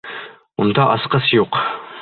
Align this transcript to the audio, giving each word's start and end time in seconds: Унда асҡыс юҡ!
Унда 0.65 0.87
асҡыс 0.95 1.31
юҡ! 1.37 1.65